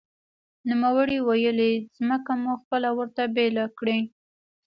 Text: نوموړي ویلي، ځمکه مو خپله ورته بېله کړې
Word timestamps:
نوموړي 0.69 1.17
ویلي، 1.27 1.73
ځمکه 1.97 2.31
مو 2.41 2.51
خپله 2.61 2.89
ورته 2.97 3.23
بېله 3.35 3.65
کړې 3.77 3.99